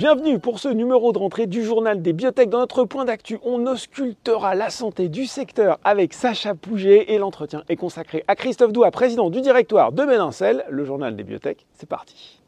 [0.00, 2.48] Bienvenue pour ce numéro de rentrée du journal des biotech.
[2.48, 7.64] Dans notre point d'actu, on auscultera la santé du secteur avec Sacha Pouget et l'entretien
[7.68, 10.64] est consacré à Christophe Doua, président du directoire de Bénincel.
[10.70, 12.39] Le journal des biotech, c'est parti.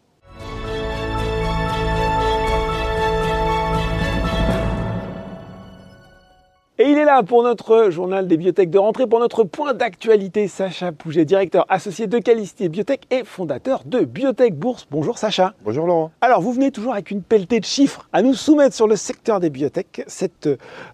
[6.82, 10.49] Et il est là pour notre journal des biotech de rentrée, pour notre point d'actualité.
[10.49, 14.89] Sacha Pouget, directeur associé de Calisti Biotech et fondateur de Biotech Bourse.
[14.91, 15.55] Bonjour Sacha.
[15.63, 16.11] Bonjour Laurent.
[16.21, 19.39] Alors vous venez toujours avec une pelletée de chiffres à nous soumettre sur le secteur
[19.39, 20.03] des biotech.
[20.08, 20.49] Cette,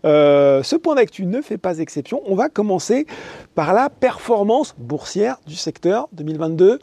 [0.05, 2.20] euh, ce point d'actu ne fait pas exception.
[2.27, 3.06] On va commencer
[3.55, 6.80] par la performance boursière du secteur 2022.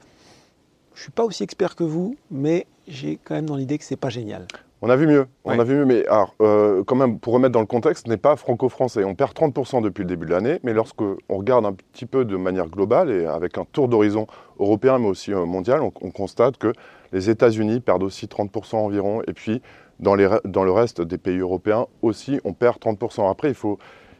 [0.96, 3.84] Je ne suis pas aussi expert que vous, mais j'ai quand même dans l'idée que
[3.84, 4.48] c'est pas génial.
[4.86, 5.26] On a vu mieux.
[5.46, 8.10] On a vu mieux, mais alors, euh, quand même, pour remettre dans le contexte, ce
[8.12, 9.04] n'est pas franco-français.
[9.04, 12.38] On perd 30% depuis le début de l'année, mais lorsqu'on regarde un petit peu de
[12.38, 14.28] manière globale et avec un tour d'horizon
[14.60, 16.72] européen, mais aussi euh, mondial, on, constate que
[17.14, 19.64] les États-Unis perdent aussi 30% environ, et puis
[20.00, 23.28] dans, les, dans le reste des pays européens aussi, on perd 30%.
[23.28, 23.80] Après, il faut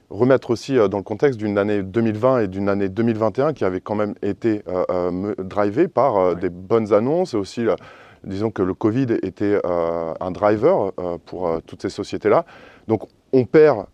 [0.10, 3.82] remettre aussi euh, dans le contexte d'une année 2020 et d'une année 2021 qui avait
[3.82, 7.68] quand même été euh, drivée par des bonnes annonces et aussi
[8.26, 12.46] disons que le Covid était euh, un driver euh, pour euh, toutes ces sociétés-là.
[12.88, 13.86] Donc on perd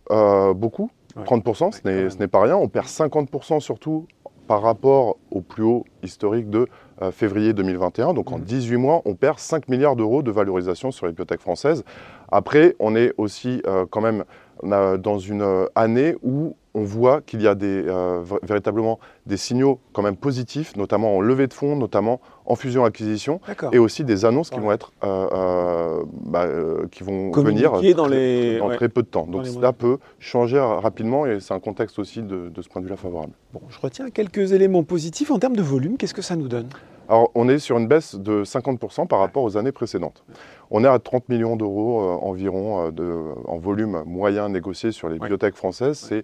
[0.55, 2.55] beaucoup, 30%, ce n'est pas rien.
[2.57, 4.05] On perd 50% surtout
[4.47, 6.67] par rapport au plus haut historique de
[7.11, 8.13] février 2021.
[8.13, 8.79] Donc en 18 mmh.
[8.79, 11.83] mois, on perd 5 milliards d'euros de valorisation sur les bibliothèques françaises.
[12.31, 14.25] Après, on est aussi quand même
[14.63, 20.01] dans une année où on voit qu'il y a des, euh, véritablement des signaux quand
[20.01, 23.39] même positifs, notamment en levée de fonds, notamment en fusion-acquisition,
[23.71, 26.47] et aussi des annonces qui vont être, euh, euh, bah,
[26.91, 28.59] qui vont venir dans, les...
[28.75, 29.27] très peu de temps.
[29.27, 32.87] Donc cela peut changer rapidement, et c'est un contexte aussi de, de ce point de
[32.87, 33.33] vue-là favorable.
[33.53, 35.97] Bon, je retiens quelques éléments positifs en termes de volume.
[35.97, 36.67] Qu'est-ce que ça nous donne?
[37.11, 40.23] Alors, on est sur une baisse de 50% par rapport aux années précédentes.
[40.69, 45.57] On est à 30 millions d'euros environ de, en volume moyen négocié sur les bibliothèques
[45.57, 45.99] françaises.
[45.99, 46.23] C'est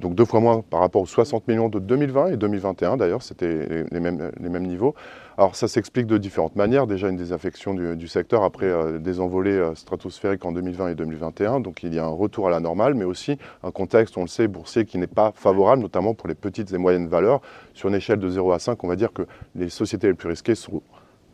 [0.00, 3.84] donc deux fois moins par rapport aux 60 millions de 2020 et 2021 d'ailleurs, c'était
[3.90, 4.94] les mêmes, niveaux.
[5.38, 6.86] Alors ça s'explique de différentes manières.
[6.86, 11.60] Déjà une désaffection du, secteur après euh, des envolées euh, stratosphériques en 2020 et 2021,
[11.60, 14.28] donc il y a un retour à la normale, mais aussi un contexte, on le
[14.28, 17.40] sait, boursier qui n'est pas favorable, notamment pour les petites et moyennes valeurs.
[17.74, 19.22] Sur une échelle de 0 à 5, on va dire que
[19.54, 20.82] les sociétés les plus risquées sont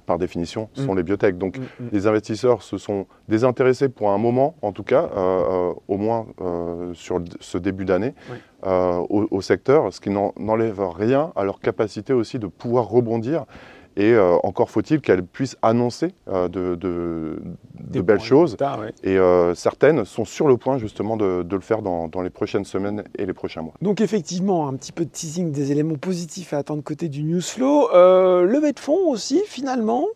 [0.06, 0.96] par définition, sont mm.
[0.96, 1.38] les biotech.
[1.38, 1.88] Donc mm, mm.
[1.92, 6.26] les investisseurs se sont désintéressés pour un moment, en tout cas, euh, euh, au moins
[6.40, 8.14] euh, sur ce début d'année,
[8.64, 13.44] au, secteur, ce qui n'enlève rien à leur capacité aussi de pouvoir rebondir
[13.96, 18.56] et euh, encore faut-il qu'elle puisse annoncer euh, de, belles choses.
[19.02, 23.04] Et euh, certaines sont sur le point justement de, le faire dans, les prochaines semaines
[23.16, 23.74] et les prochains mois.
[23.82, 27.42] Donc effectivement, un petit peu de teasing des éléments positifs à attendre côté du news
[27.42, 27.88] flow.
[27.92, 30.06] levée de fonds aussi, finalement,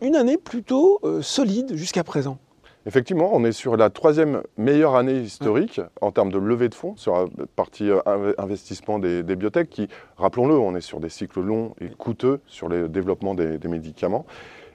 [0.00, 2.38] une année plutôt solide jusqu'à présent.
[2.86, 6.96] Effectivement, on est sur la troisième meilleure année historique en termes de levée de fonds
[6.96, 11.74] sur la partie euh, investissement des, biotech qui, rappelons-le, on est sur des cycles longs
[11.80, 14.26] et coûteux sur le développement des, médicaments.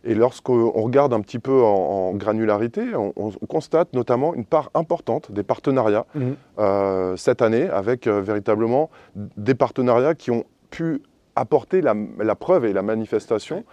[0.03, 3.11] Et lorsqu'on regarde un petit peu en, granularité, on,
[3.47, 6.21] constate notamment une part importante des partenariats mmh.
[6.57, 11.03] euh, cette année avec euh, véritablement des partenariats qui ont pu
[11.35, 13.63] apporter la, preuve et la manifestation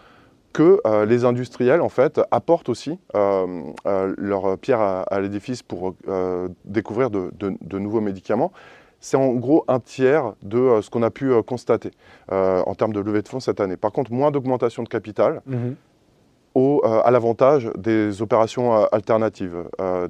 [0.56, 5.94] que euh, les industriels en fait apportent aussi euh, euh, leur pierre à, l'édifice pour
[6.65, 8.53] découvrir de, nouveaux médicaments.
[8.99, 11.91] C'est en gros un tiers de ce qu'on a pu constater
[12.31, 13.77] en termes de levée de fonds cette année.
[13.77, 15.43] Par contre, moins d'augmentation de capital.
[15.47, 15.77] Mhm.
[16.55, 19.65] Au, à l'avantage des opérations alternatives,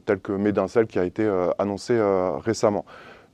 [0.05, 1.29] telles que Médincel qui a été
[1.59, 2.01] annoncé
[2.45, 2.85] récemment.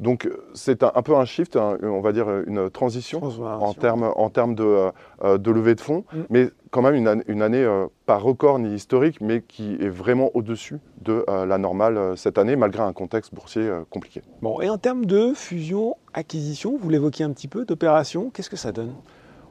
[0.03, 4.55] Donc c'est un, peu un shift, on va dire une transition en termes en termes
[4.55, 4.91] de,
[5.23, 6.21] euh, de levée de fonds, mm.
[6.29, 10.81] mais quand même une, année euh, pas record ni historique, mais qui est vraiment au-dessus
[11.03, 14.23] de euh, la normale cette année, malgré un contexte boursier compliqué.
[14.41, 18.73] Bon, et en termes de fusion-acquisition, vous l'évoquiez un petit peu, d'opération, qu'est-ce que ça
[18.73, 18.93] donne?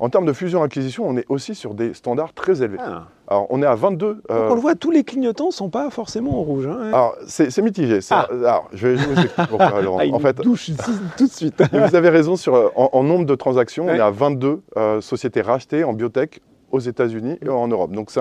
[0.01, 2.79] En termes de fusion-acquisition, on est aussi sur des standards très élevés.
[2.81, 3.03] Ah.
[3.27, 4.23] Alors, on est à 22.
[4.31, 6.65] Euh, on le voit, tous les clignotants ne sont pas forcément en rouge.
[6.65, 6.87] Hein.
[6.87, 7.99] Alors, c'est mitigé.
[8.09, 8.27] Ah.
[8.31, 9.99] Alors, je vais, vous expliquer pourquoi, Laurent.
[10.01, 10.71] Ah, en fait, touche
[11.17, 11.61] tout de suite.
[11.71, 15.41] vous avez raison, sur, euh, en, nombre de transactions, on est à 22 euh, sociétés
[15.41, 17.91] rachetées en biotech aux États-Unis et en Europe.
[17.91, 18.11] Donc,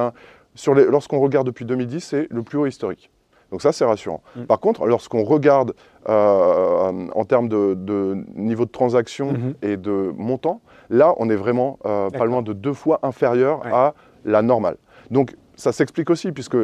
[0.67, 3.11] lorsqu'on regarde depuis 2010, c'est le plus haut historique.
[3.51, 4.23] Donc ça, c'est rassurant.
[4.37, 4.43] Mm.
[4.45, 5.75] Par contre, lorsqu'on regarde
[6.07, 9.55] en termes de, niveau de transaction mm-hmm.
[9.73, 10.61] et de montant,
[10.91, 13.95] Là, on est vraiment euh, pas loin de deux fois inférieur à
[14.25, 14.77] la normale.
[15.11, 16.57] Donc, ça s'explique aussi, puisque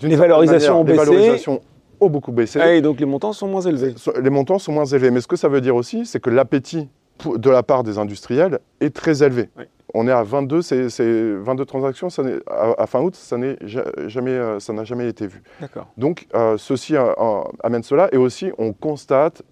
[0.00, 1.00] les valorisations ont baissé.
[1.00, 1.60] Les valorisations
[2.00, 2.60] ont beaucoup baissé.
[2.60, 3.94] et donc, les montants sont moins élevés.
[4.22, 5.10] Les montants sont moins élevés.
[5.10, 6.88] Mais ce que ça veut dire aussi, c'est que l'appétit
[7.24, 9.48] de la part des industriels est très élevé.
[9.94, 13.36] On est à 22, c'est, c'est 22 transactions ça à, à fin août, ça
[14.06, 15.42] jamais, euh, ça n'a jamais été vu.
[15.96, 17.12] Donc, euh, ceci euh,
[17.62, 18.08] amène cela.
[18.12, 19.42] Et aussi, on constate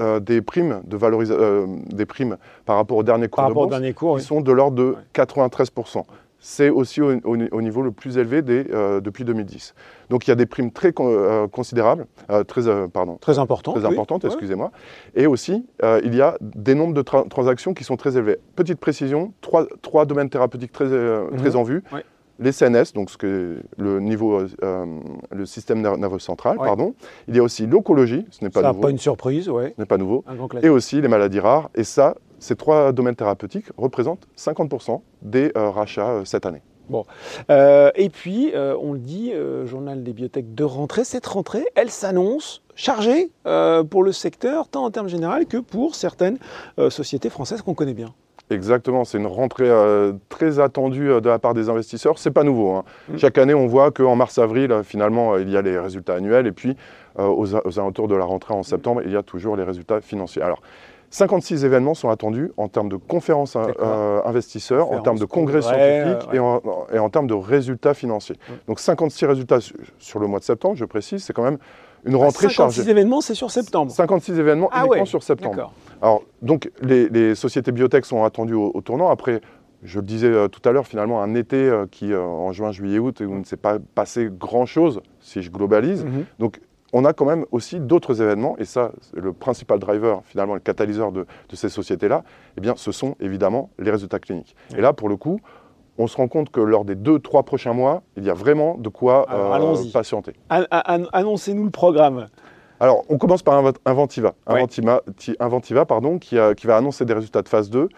[0.00, 3.62] euh, des primes de valorisation, des primes par rapport au dernier cours Par de rapport
[3.62, 4.26] au bourse, dernier cours, qui oui.
[4.26, 4.96] sont de l'ordre de Ouais.
[5.14, 6.02] 93%.
[6.46, 9.74] C'est aussi au, au- au niveau le plus élevé des, euh, depuis 2010.
[10.10, 13.38] Donc, il y a des primes très con- euh, considérables, euh, très, euh, pardon, très
[13.38, 13.72] important.
[13.72, 13.92] très oui.
[13.94, 14.28] importantes, Ouais.
[14.30, 14.70] excusez-moi.
[15.14, 18.36] Et aussi, euh, il y a des nombres de tra- transactions qui sont très élevés.
[18.56, 21.38] Petite précision, trois, trois domaines thérapeutiques très, euh, Mhm.
[21.38, 21.82] très en vue.
[21.90, 22.04] Ouais.
[22.40, 24.86] Les CNS, donc ce que le niveau, euh, euh,
[25.30, 26.66] le système ner- nerveux central, Ouais.
[26.66, 26.94] pardon.
[27.28, 28.80] Il y a aussi l'oncologie, ce n'est pas Ça, nouveau.
[28.80, 29.72] pas une surprise, ouais.
[29.76, 30.24] Ce n'est pas nouveau.
[30.26, 31.70] Un grand Et aussi les maladies rares.
[31.76, 36.62] Et ça, ces trois domaines thérapeutiques représentent 50% des euh, rachats euh, cette année.
[37.50, 39.32] Euh, et puis, on le dit,
[39.64, 43.30] journal des biotech de rentrée, cette rentrée, elle s'annonce chargée
[43.88, 46.36] pour le secteur, tant en termes généraux que pour certaines
[46.90, 48.12] sociétés françaises qu'on connaît bien.
[48.50, 52.18] Exactement, c'est une rentrée euh, très attendue euh, de la part des investisseurs.
[52.18, 52.72] C'est pas nouveau.
[52.72, 52.84] hein.
[53.08, 53.16] Mm.
[53.18, 56.52] Chaque année, on voit qu'en mars-avril, euh, finalement, il y a les résultats annuels, et
[56.52, 56.76] puis
[57.16, 60.42] aux, alentours de la rentrée en septembre, il y a toujours les résultats financiers.
[60.42, 60.60] Alors,
[61.10, 63.68] 56 événements sont attendus en termes de conférences hein,
[64.24, 66.60] investisseurs, en termes de congrès congrès, scientifiques et, en,
[66.92, 68.34] et en termes de résultats financiers.
[68.48, 68.52] Mm.
[68.66, 71.58] Donc 56 résultats su- sur le mois de septembre, je précise, c'est quand même
[72.04, 72.90] une rentrée 56 chargée.
[72.90, 73.92] événements, c'est sur septembre.
[73.92, 75.72] 56 événements Ah uniquement ouais, sur septembre.
[76.04, 79.08] Alors, donc, les, les sociétés biotech sont attendues au, au tournant.
[79.08, 79.40] Après,
[79.82, 82.72] je le disais euh, tout à l'heure, finalement, un été euh, qui, euh, en juin,
[82.72, 86.04] juillet, août, où il ne s'est pas passé grand-chose, si je globalise.
[86.04, 86.26] Mhm.
[86.38, 86.60] Donc,
[86.92, 91.10] on a quand même aussi d'autres événements, et ça, le principal driver, finalement, le catalyseur
[91.10, 92.22] de, de ces sociétés-là,
[92.58, 94.54] eh bien, ce sont évidemment les résultats cliniques.
[94.76, 95.40] Et là, pour le coup,
[95.96, 98.76] on se rend compte que lors des deux, trois prochains mois, il y a vraiment
[98.76, 100.34] de quoi Alors, patienter.
[100.50, 102.26] An- an- Annoncez-nous le programme.
[102.80, 104.34] Alors, on commence par Inv- Inventiva.
[104.46, 107.88] Inventiva, ti- Inventiva, pardon, qui, a- qui va annoncer des résultats de phase 2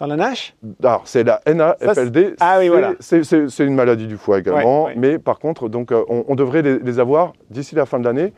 [0.00, 2.34] Dans la NASH Alors, c'est la NAFLD.
[2.40, 2.64] Ah oui,
[3.00, 3.48] c'est- voilà.
[3.50, 4.84] C'est une maladie du foie également.
[4.84, 4.96] Ouais, ouais.
[4.96, 8.04] Mais par contre, donc, euh, on, on devrait les, les avoir d'ici la fin de
[8.04, 8.32] l'année,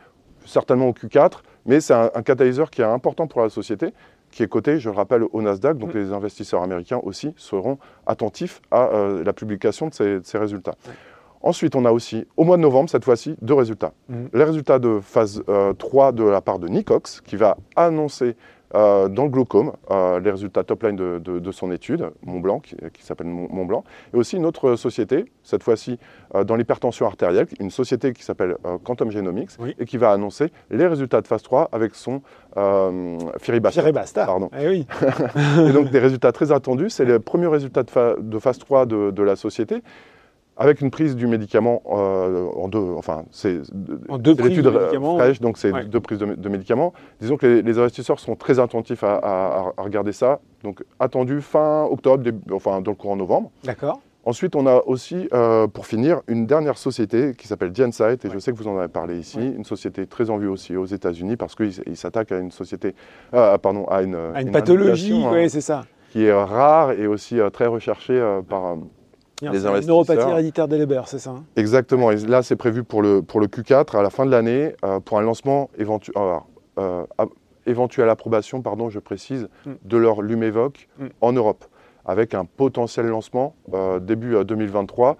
[0.45, 1.41] certainement au Q4.
[1.65, 3.93] Mais c'est un, un catalyseur qui est important pour la société,
[4.31, 5.77] qui est coté, je le rappelle, au Nasdaq.
[5.77, 5.97] Donc, Mm.
[5.99, 10.73] les investisseurs américains aussi seront attentifs à euh, la publication de ces, de ces résultats.
[10.87, 10.93] Ouais.
[11.43, 13.93] Ensuite, on a aussi, au mois de novembre, cette fois-ci, deux résultats.
[14.09, 14.29] Mhm.
[14.33, 18.35] Les résultats de phase euh, 3 de la part de Nicox, qui va annoncer
[18.73, 22.77] euh, dans le glaucome euh, les résultats top-line de, de- de son étude, Montblanc, qui,
[22.93, 23.83] qui s'appelle Mont- Montblanc,
[24.13, 25.99] et aussi une autre société, cette fois-ci
[26.35, 29.75] euh, dans l'hypertension artérielle, une société qui s'appelle euh, Quantum Genomics, Oui.
[29.77, 32.21] et qui va annoncer les résultats de phase 3 avec son
[32.55, 34.25] euh, Firibasta.
[34.25, 34.49] Pardon.
[34.57, 34.87] Eh oui.
[35.67, 36.89] Et donc des résultats très attendus.
[36.91, 39.81] C'est les premiers résultats de, fa- de phase 3 de, de la société,
[40.61, 42.93] avec une prise du médicament euh, en deux.
[42.97, 43.61] Enfin, c'est
[44.09, 45.17] l'étude de médicaments.
[45.17, 45.85] fraîche, donc c'est Ouais.
[45.85, 46.93] deux prises de, de médicaments.
[47.19, 50.39] Disons que les, les investisseurs sont très attentifs à, à- à regarder ça.
[50.63, 53.51] Donc attendu fin octobre, début- enfin dans le courant novembre.
[53.63, 53.99] D'accord.
[54.23, 58.37] Ensuite, on a aussi, euh, pour finir, une dernière société qui s'appelle Gensight, et je
[58.37, 59.45] sais que vous en avez parlé ici, Ouais.
[59.57, 62.51] une société très en vue aussi aux États-Unis, parce qu'il s- il s'attaque à une
[62.51, 62.93] société,
[63.33, 65.85] euh, pardon, à une, À une, pathologie, oui, hein, c'est ça.
[66.11, 68.75] qui est rare et aussi très recherchée par.
[69.43, 69.87] Euh, C'est Les une investisseurs.
[69.95, 71.43] neuropathie héréditaire des Leber, c'est ça hein?
[71.55, 72.11] Exactement.
[72.11, 74.99] Et là, c'est prévu pour le, pour le Q4 à la fin de l'année, euh,
[74.99, 75.69] pour un lancement
[76.15, 76.47] alors,
[76.79, 77.25] euh, à-
[77.65, 79.71] éventuelle approbation, pardon, je précise, Mm.
[79.83, 81.05] de leur Lumevoc Mm.
[81.21, 81.65] en Europe,
[82.05, 85.17] avec un potentiel lancement euh, début euh, 2023.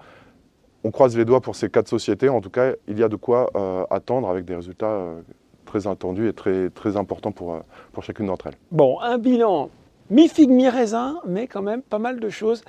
[0.83, 2.27] On croise les doigts pour ces quatre sociétés.
[2.29, 5.21] En tout cas, il y a de quoi euh, attendre avec des résultats euh,
[5.65, 7.59] très attendus et très, très importants pour, euh,
[7.93, 8.55] pour chacune d'entre elles.
[8.71, 9.69] Bon, un bilan
[10.09, 12.63] mi-figue, mi-raisin, mais quand même pas mal de choses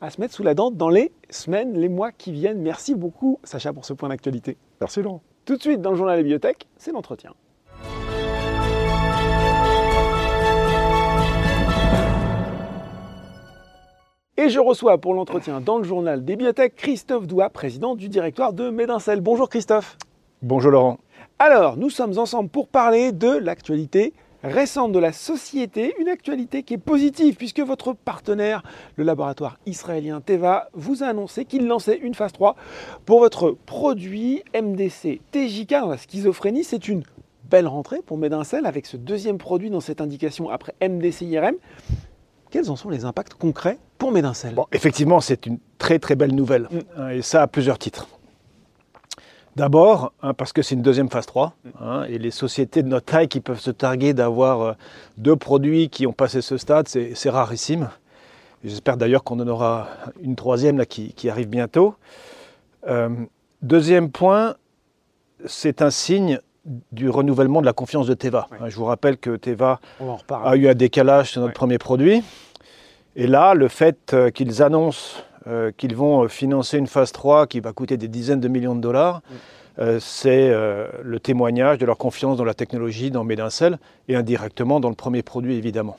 [0.00, 2.60] à se mettre sous la dent dans les semaines, les mois qui viennent.
[2.60, 4.56] Merci beaucoup, Sacha, pour ce point d'actualité.
[4.80, 5.22] Merci Laurent.
[5.44, 7.34] Tout de suite, dans le journal des bibliothèques, c'est l'entretien.
[14.36, 18.52] Et je reçois pour l'entretien dans le journal des bibliothèques Christophe Doua, président du directoire
[18.52, 19.20] de Médincel.
[19.20, 19.96] Bonjour Christophe.
[20.42, 20.98] Bonjour Laurent.
[21.40, 26.74] Alors, nous sommes ensemble pour parler de l'actualité récente de la société, une actualité qui
[26.74, 28.62] est positive puisque votre partenaire,
[28.96, 32.56] le laboratoire israélien Teva, vous a annoncé qu'il lançait une phase 3
[33.04, 36.64] pour votre produit MDC TJK dans la schizophrénie.
[36.64, 37.02] C'est une
[37.50, 41.54] belle rentrée pour Médincel avec ce deuxième produit dans cette indication après MDC IRM.
[42.50, 46.34] Quels en sont les impacts concrets pour Médincel Bon, effectivement, c'est une très très belle
[46.34, 47.10] nouvelle, Mm.
[47.10, 48.08] et ça à plusieurs titres.
[49.58, 53.06] D'abord, hein, parce que c'est une deuxième phase 3, hein, et les sociétés de notre
[53.06, 54.72] taille qui peuvent se targuer d'avoir euh,
[55.16, 57.90] deux produits qui ont passé ce stade, c'est rarissime.
[58.62, 59.88] J'espère d'ailleurs qu'on en aura
[60.22, 61.96] une troisième là, qui, qui arrive bientôt.
[62.86, 63.08] Euh,
[63.60, 64.54] deuxième point,
[65.44, 66.38] c'est un signe
[66.92, 68.46] du renouvellement de la confiance de Teva.
[68.60, 69.80] Hein, Je vous rappelle que Teva
[70.30, 72.22] a eu un décalage sur notre premier produit.
[73.16, 77.46] Et là, le fait euh, qu'ils annoncent euh, qu'ils vont euh, financer une phase 3
[77.46, 79.22] qui va coûter des dizaines de millions de dollars,
[80.00, 83.78] c'est le témoignage de leur confiance dans la technologie, dans Médincel,
[84.08, 85.98] et indirectement dans le premier produit, évidemment.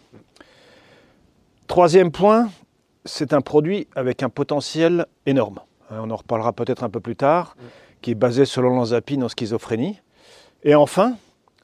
[1.68, 2.50] Troisième point,
[3.06, 5.60] c'est un produit avec un potentiel énorme.
[5.92, 7.56] On en reparlera peut-être un peu plus tard,
[8.02, 10.02] qui est basé sur l'olanzapine en schizophrénie.
[10.64, 11.16] Et enfin,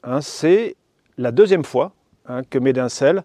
[0.02, 0.76] hein, c'est
[1.18, 1.92] la deuxième fois
[2.26, 3.24] hein, que Médincel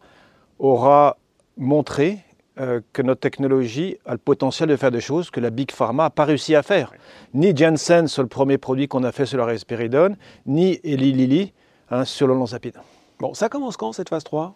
[0.59, 1.17] aura
[1.57, 2.19] montré
[2.59, 6.03] euh, que notre technologie a le potentiel de faire des choses que la Big Pharma
[6.03, 6.91] n'a pas réussi à faire.
[7.33, 11.53] Ni Janssen sur le premier produit qu'on a fait sur la risperidone, ni Eli Lilly
[11.89, 12.73] hein, sur l'olanzapine.
[13.19, 14.53] Bon, ça commence quand cette phase 3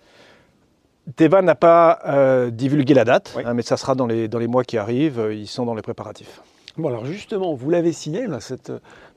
[1.16, 4.48] Teva n'a pas euh, divulgué la date, hein, mais ça sera dans les, dans les
[4.48, 5.30] mois qui arrivent.
[5.32, 6.42] Ils sont dans les préparatifs.
[6.78, 8.70] Bon, alors justement, vous l'avez signé dans cette,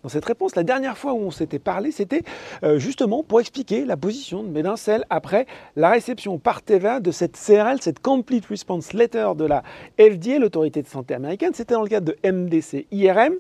[0.05, 0.55] dans cette réponse.
[0.55, 2.23] La dernière fois où on s'était parlé, c'était
[2.63, 7.37] euh, justement pour expliquer la position de Médincel après la réception par Teva de cette
[7.37, 9.65] CRL, cette Complete Response Letter de la
[9.99, 11.51] FDA, l'autorité de santé américaine.
[11.53, 13.35] C'était dans le cadre de MDC IRM.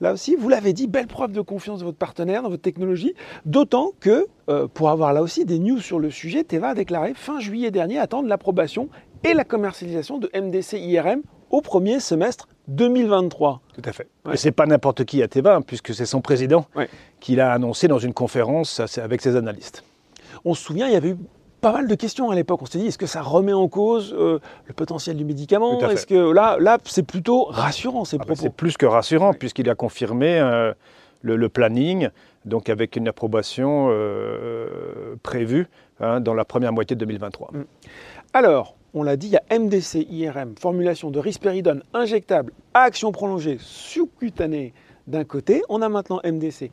[0.00, 3.14] Là aussi, vous l'avez dit, belle preuve de confiance de votre partenaire, dans votre technologie,
[3.44, 7.12] d'autant que, euh, pour avoir là aussi des news sur le sujet, Teva a déclaré
[7.14, 8.88] fin juillet dernier attendre l'approbation
[9.24, 13.60] et la commercialisation de MDC IRM au premier semestre 2023.
[13.74, 14.08] Tout à fait.
[14.32, 16.66] Et c'est pas n'importe qui à Teva, hein, puisque c'est son président
[17.20, 19.84] qui l'a annoncé dans une conférence avec ses analystes.
[20.44, 21.16] On se souvient, il y avait eu
[21.62, 22.60] pas mal de questions à l'époque.
[22.62, 26.06] On s'est dit, est-ce que ça remet en cause euh, le potentiel du médicament Est-ce
[26.06, 29.74] que là, là c'est plutôt rassurant ces ah bah, C'est plus que rassurant, puisqu'il a
[29.74, 30.72] confirmé euh,
[31.22, 32.08] le, planning,
[32.44, 35.68] donc avec une approbation euh, prévue
[36.00, 37.50] hein, dans la première moitié de 2023.
[37.52, 37.64] Mm.
[38.34, 43.12] Alors, on l'a dit, il y a MDC IRM, formulation de risperidone injectable à action
[43.12, 44.74] prolongée sous-cutanée
[45.06, 45.62] d'un côté.
[45.68, 46.70] On a maintenant MDC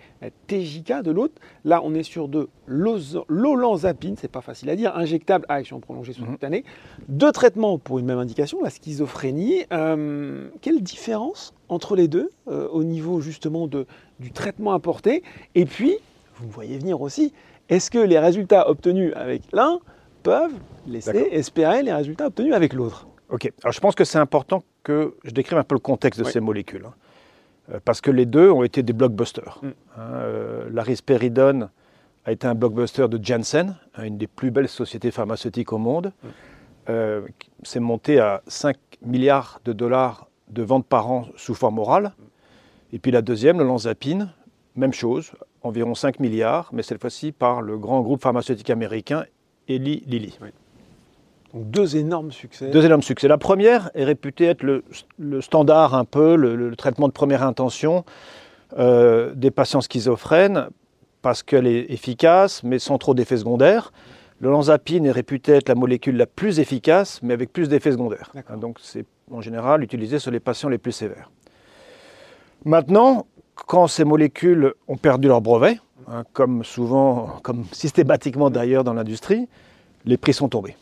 [0.48, 1.34] TJK de l'autre.
[1.66, 6.14] Là, on est sur de l'olanzapine, c'est pas facile à dire, injectable à action prolongée
[6.14, 6.64] sous-cutanée.
[7.08, 9.66] Deux traitements pour une même indication, la schizophrénie.
[9.72, 13.86] Euh, quelle différence entre les deux euh, au niveau justement de,
[14.20, 15.24] du traitement apporté?
[15.56, 15.96] Et puis,
[16.36, 17.34] vous me voyez venir aussi,
[17.70, 19.80] est-ce que les résultats obtenus avec l'un
[20.24, 20.54] peuvent
[20.88, 23.08] laisser espérer les résultats obtenus avec l'autre.
[23.30, 26.26] Ok, alors je pense que c'est important que je décrive un peu le contexte de
[26.26, 26.94] ces molécules, hein.
[27.74, 29.60] euh, parce que les deux ont été des blockbusters.
[29.62, 29.68] Mm.
[29.68, 31.70] Hein, euh, la risperidone
[32.26, 36.08] a été un blockbuster de Janssen, hein, une des plus belles sociétés pharmaceutiques au monde.
[36.08, 36.28] Mm.
[36.90, 37.22] Euh,
[37.62, 42.06] c'est monté à 5 milliards de dollars de ventes par an sous forme orale.
[42.18, 42.24] Mm.
[42.94, 44.34] Et puis la deuxième, le Lanzapine,
[44.76, 49.26] même chose, environ 5 milliards, mais cette fois-ci par le grand groupe pharmaceutique américain
[49.70, 50.38] Eli Lilly.
[51.54, 52.70] Donc deux énormes succès.
[52.70, 53.28] Deux énormes succès.
[53.28, 58.04] La première est réputée être le, standard un peu, le, traitement de première intention
[58.78, 60.68] euh, des patients schizophrènes
[61.22, 63.92] parce qu'elle est efficace mais sans trop d'effets secondaires.
[64.42, 68.32] Le lanzapine est réputé être la molécule la plus efficace mais avec plus d'effets secondaires.
[68.58, 71.32] Donc c'est en général utilisé sur les patients les plus sévères.
[72.66, 73.26] Maintenant,
[73.68, 79.48] quand ces molécules ont perdu leur brevet, hein, comme souvent, comme systématiquement d'ailleurs dans l'industrie,
[80.06, 80.75] les prix sont tombés.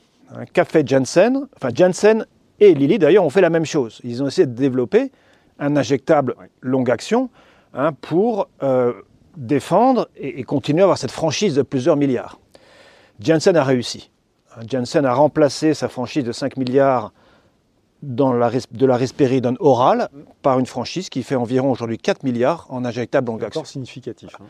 [0.54, 2.26] Qu'a fait Janssen Enfin, Janssen
[2.60, 4.02] et Lilly d'ailleurs ont fait la même chose.
[4.04, 5.12] Ils ont essayé de développer
[5.60, 7.30] un injectable longue action
[7.74, 8.94] hein, pour euh,
[9.38, 12.40] défendre et, continuer à avoir cette franchise de plusieurs milliards.
[13.20, 14.12] Janssen a réussi.
[14.56, 17.14] Hein, Janssen a remplacé sa franchise de 5 milliards
[18.02, 20.10] dans la, de la risperidone orale
[20.42, 23.64] par une franchise qui fait environ aujourd'hui 4 milliards en injectable longue action.
[23.66, 24.30] significatif.
[24.40, 24.46] Hein.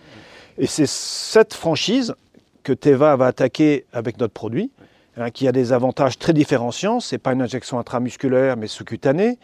[0.57, 2.15] Et c'est cette franchise
[2.63, 4.71] que Teva va attaquer avec notre produit,
[5.15, 6.99] hein, qui a des avantages très différenciants.
[6.99, 9.37] Ce n'est pas une injection intramusculaire, mais sous-cutanée.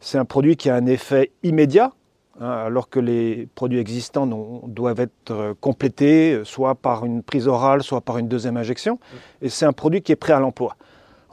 [0.00, 1.92] C'est un produit qui a un effet immédiat,
[2.40, 4.26] hein, alors que les produits existants
[4.66, 8.98] doivent être euh, complétés, soit par une prise orale, soit par une deuxième injection.
[9.40, 10.76] Et c'est un produit qui est prêt à l'emploi.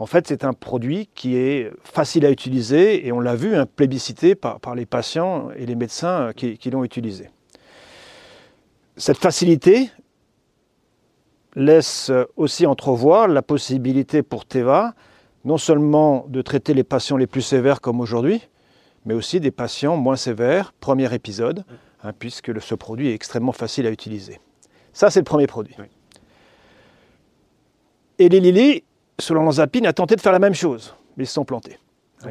[0.01, 3.67] En fait, c'est un produit qui est facile à utiliser et on l'a vu, hein,
[3.67, 7.29] plébiscité par, les patients et les médecins euh, qui, l'ont utilisé.
[8.97, 9.91] Cette facilité
[11.53, 14.95] laisse aussi entrevoir la possibilité pour Teva
[15.45, 18.41] non seulement de traiter les patients les plus sévères comme aujourd'hui,
[19.05, 21.63] mais aussi des patients moins sévères, premier épisode,
[22.03, 24.39] hein, puisque ce produit est extrêmement facile à utiliser.
[24.93, 25.75] Ça, c'est le premier produit.
[28.17, 28.83] Et les Lilly
[29.21, 31.77] selon l'Anzapine, a tenté de faire la même chose, mais ils se sont plantés.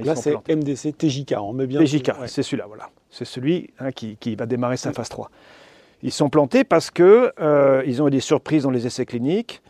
[0.03, 1.83] là, c'est MDC TJK, on met bien.
[1.83, 2.91] TJK, c'est celui-là, voilà.
[3.11, 5.31] C'est celui hein, qui, va démarrer sa phase 3.
[6.03, 9.63] Ils sont plantés parce qu'ils euh, ont eu des surprises dans les essais cliniques,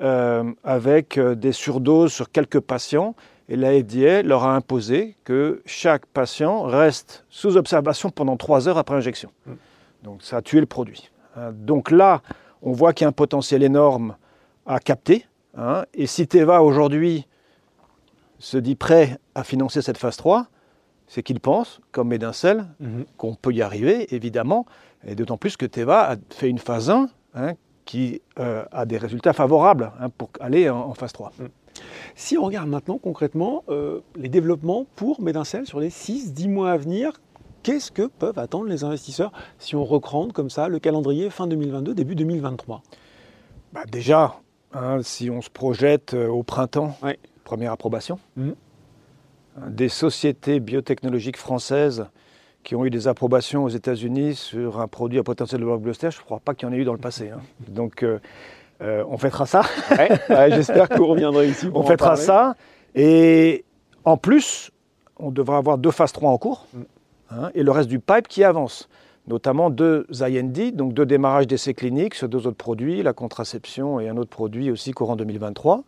[0.00, 3.14] euh, avec euh, des surdoses sur quelques patients,
[3.48, 8.78] et la FDA leur a imposé que chaque patient reste sous observation pendant 3 heures
[8.78, 9.30] après injection.
[9.46, 9.52] Mm.
[10.02, 11.10] Donc ça a tué le produit.
[11.52, 12.22] donc là,
[12.62, 14.16] on voit qu'il y a un potentiel énorme
[14.66, 15.84] à capter, Hein.
[15.94, 17.26] et si Teva aujourd'hui
[18.38, 20.46] se dit prêt à financer cette phase 3,
[21.06, 23.04] c'est qu'il pense, comme Médincel, Mhm.
[23.16, 24.66] qu'on peut y arriver, évidemment,
[25.06, 27.52] et d'autant plus que Teva a fait une phase 1 hein,
[27.84, 31.32] qui euh, a des résultats favorables hein, pour aller en, en phase 3.
[32.14, 36.76] Si on regarde maintenant concrètement euh, les développements pour Médincel sur les 6-10 mois à
[36.76, 37.12] venir,
[37.62, 41.94] qu'est-ce que peuvent attendre les investisseurs si on recrante comme ça le calendrier fin 2022,
[41.94, 42.82] début 2023
[43.72, 44.40] Bah, déjà,
[44.76, 46.96] hein, si on se projette euh, au printemps,
[47.44, 48.54] première approbation, Mhm.
[49.58, 52.06] Hein, des sociétés biotechnologiques françaises
[52.62, 56.18] qui ont eu des approbations aux États-Unis sur un produit à potentiel de blockbuster, je
[56.18, 57.30] ne crois pas qu'il y en ait eu dans le passé.
[57.30, 57.40] hein.
[57.68, 58.18] Donc, euh,
[58.82, 59.62] euh, on fêtera ça.
[59.92, 61.68] Ouais, ouais, J'espère que vous reviendrez ici.
[61.68, 62.54] pour On fêtera ça.
[62.94, 63.64] Et
[64.04, 64.70] en plus,
[65.18, 66.80] on devra avoir deux phases 3 en cours Mm.
[67.30, 68.88] hein, et le reste du pipe qui avance.
[69.28, 74.08] Notamment deux IND, donc deux démarrages d'essais cliniques sur deux autres produits, la contraception et
[74.08, 75.82] un autre produit aussi courant 2023.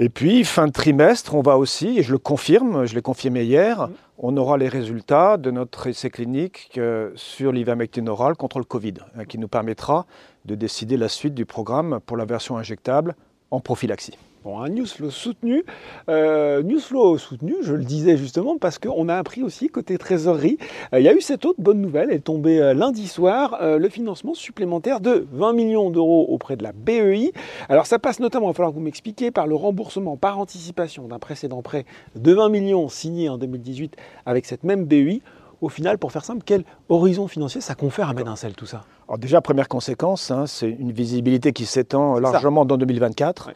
[0.00, 3.42] Et puis, fin de trimestre, on va aussi, et je le confirme, je l'ai confirmé
[3.42, 3.92] hier, Mm.
[4.18, 8.94] on aura les résultats de notre essai clinique euh, sur l'ivermectine orale contre le Covid,
[9.16, 10.06] hein, qui nous permettra
[10.44, 13.16] de décider la suite du programme pour la version injectable
[13.50, 14.16] en prophylaxie.
[14.48, 15.62] Bon, un newsflow soutenu.
[16.08, 20.56] Euh, newsflow soutenu, je le disais justement, parce qu'on a appris aussi côté trésorerie,
[20.94, 23.58] euh, il y a eu cette autre bonne nouvelle, elle est tombée euh, lundi soir,
[23.60, 27.32] le financement supplémentaire de 20 millions d'euros auprès de la BEI.
[27.68, 31.08] Alors ça passe notamment, il va falloir que vous m'expliquiez, par le remboursement par anticipation
[31.08, 31.84] d'un précédent prêt
[32.16, 35.20] de 20 millions signé en 2018 avec cette même BEI.
[35.60, 38.84] Au final, pour faire simple, quel horizon financier ça confère à Médincel tout ça?
[39.08, 43.48] Alors déjà, première conséquence, hein, c'est une visibilité qui s'étend largement dans 2024.
[43.48, 43.54] Ouais.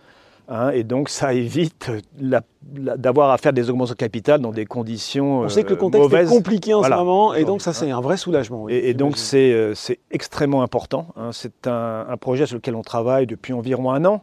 [0.49, 1.91] Hein, et donc, ça évite
[2.63, 5.79] d'avoir à faire des augmentations de capital dans des conditions On sait que le euh,
[5.79, 6.31] contexte mauvaises.
[6.31, 6.97] est compliqué en Voilà.
[6.97, 8.65] ce moment, et donc ça c'est un vrai soulagement.
[8.65, 11.09] oui, Et, et donc, euh, c'est extrêmement important.
[11.17, 11.31] hein.
[11.33, 14.23] C'est un, un projet sur lequel on travaille depuis environ un an.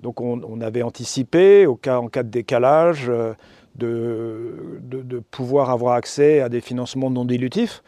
[0.00, 3.32] Donc, on, on avait anticipé, au cas, en cas de décalage, euh,
[3.74, 7.82] de, de- de pouvoir avoir accès à des financements non dilutifs.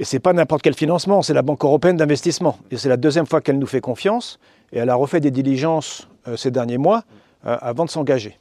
[0.00, 2.56] Et ce n'est pas n'importe quel financement, c'est la Banque européenne d'investissement.
[2.70, 4.40] Et c'est la deuxième fois qu'elle nous fait confiance.
[4.72, 7.04] Et elle a refait des diligences euh, ces derniers mois
[7.46, 8.38] euh, avant de s'engager.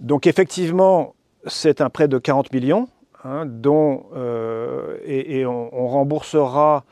[0.00, 1.14] Donc, effectivement,
[1.46, 2.86] c'est un prêt de 40 millions
[3.24, 6.84] hein, dont, euh, et, et on, on remboursera,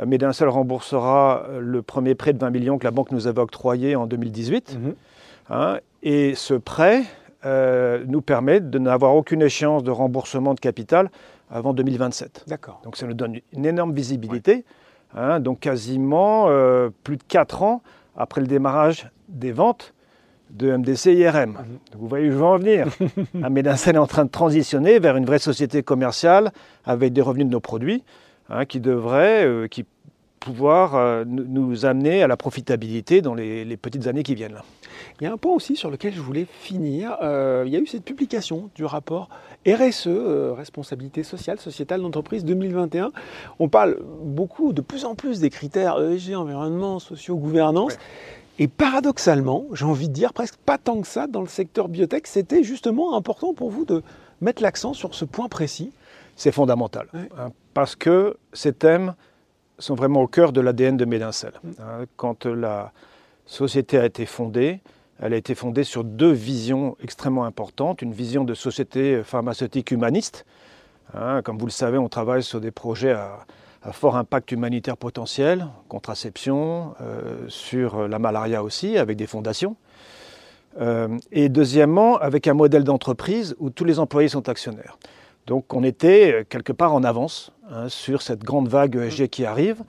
[0.00, 3.40] euh, Médincel remboursera euh, le premier prêt de 20 millions que la banque nous avait
[3.40, 4.76] octroyé en 2018.
[4.76, 4.94] Mhm.
[5.50, 7.04] hein, et ce prêt
[7.46, 11.10] euh, nous permet de n'avoir aucune échéance de remboursement de capital
[11.48, 12.44] avant 2027.
[12.48, 12.80] D'accord.
[12.82, 14.64] Donc ça nous donne une énorme visibilité,
[15.14, 17.82] hein, donc quasiment euh, plus de 4 ans
[18.16, 19.94] après le démarrage des ventes
[20.50, 21.52] de MDC IRM.
[21.92, 22.88] Donc vous voyez où je veux en venir.
[23.42, 26.50] Un Médincel est en train de transitionner vers une vraie société commerciale
[26.84, 28.02] avec des revenus de nos produits
[28.48, 29.84] hein, qui devraient euh, qui
[30.50, 34.54] pouvoir euh, nous- nous amener à la profitabilité dans les, les petites années qui viennent.
[34.54, 34.62] Là.
[35.20, 37.16] Il y a un point aussi sur lequel je voulais finir.
[37.20, 39.28] Euh, il y a eu cette publication du rapport
[39.66, 43.10] RSE, euh, responsabilité sociale, sociétale d'entreprise 2021.
[43.58, 47.94] On parle beaucoup, de plus en plus des critères ESG, environnement, sociaux, gouvernance.
[47.94, 47.98] Ouais.
[48.60, 52.28] Et paradoxalement, j'ai envie de dire presque pas tant que ça dans le secteur biotech,
[52.28, 54.02] c'était justement important pour vous de
[54.40, 55.90] mettre l'accent sur ce point précis.
[56.36, 57.28] C'est fondamental, Ouais.
[57.36, 59.14] hein, parce que ces thèmes
[59.78, 61.52] sont vraiment au cœur de l'ADN de Médincel.
[61.80, 62.04] hein.
[62.16, 62.92] Quand la
[63.46, 64.80] société a été fondée,
[65.20, 68.02] elle a été fondée sur deux visions extrêmement importantes.
[68.02, 70.44] Une vision de société pharmaceutique humaniste.
[71.14, 71.42] hein.
[71.42, 73.46] Comme vous le savez, on travaille sur des projets à,
[73.82, 79.76] à fort impact humanitaire potentiel, contraception, euh, sur la malaria aussi, avec des fondations.
[80.80, 84.98] Euh, et deuxièmement, avec un modèle d'entreprise où tous les employés sont actionnaires.
[85.46, 89.44] Donc on était euh, quelque part en avance hein, sur cette grande vague ESG qui
[89.44, 89.82] arrive.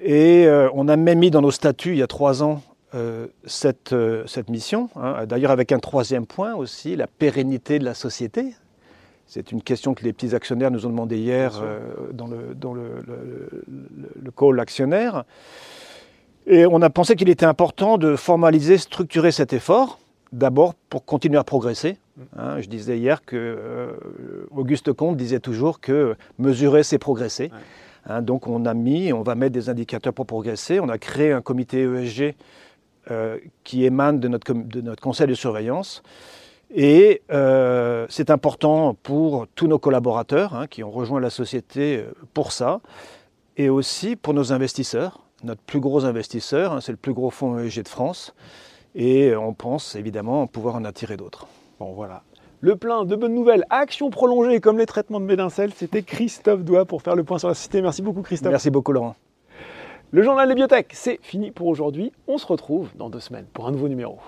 [0.00, 2.62] Et euh, on a même mis dans nos statuts il y a trois ans
[2.94, 7.84] euh, cette, euh, cette mission, hein, d'ailleurs avec un troisième point aussi, la pérennité de
[7.84, 8.54] la société.
[9.26, 11.60] C'est une question que les petits actionnaires nous ont demandé hier
[12.12, 15.24] dans, le, dans le, le- le- le call actionnaire.
[16.46, 19.98] Et on a pensé qu'il était important de formaliser, structurer cet effort,
[20.30, 21.96] d'abord pour continuer à progresser.
[22.36, 23.92] Hein, je disais hier que euh,
[24.50, 27.50] Auguste Comte disait toujours que mesurer, c'est progresser.
[28.06, 30.80] Hein, donc on a mis, on va mettre des indicateurs pour progresser.
[30.80, 32.34] On a créé un comité ESG
[33.10, 36.02] euh, qui émane de notre, com- de notre conseil de surveillance.
[36.74, 42.50] Et euh, c'est important pour tous nos collaborateurs hein, qui ont rejoint la société pour
[42.52, 42.80] ça,
[43.56, 45.20] et aussi pour nos investisseurs.
[45.44, 48.34] Notre plus gros investisseur, c'est le plus gros fonds ESG de France,
[48.94, 51.46] et on pense évidemment pouvoir en attirer d'autres.
[51.78, 52.22] Bon voilà.
[52.60, 56.86] Le plein de bonnes nouvelles, actions prolongées comme les traitements de Médincel, c'était Christophe Doigt
[56.86, 57.82] pour faire le point sur la société.
[57.82, 58.50] Merci beaucoup Christophe.
[58.50, 59.14] Merci beaucoup Laurent.
[60.10, 62.12] Le journal des biotech, c'est fini pour aujourd'hui.
[62.28, 64.18] On se retrouve dans deux semaines pour un nouveau numéro.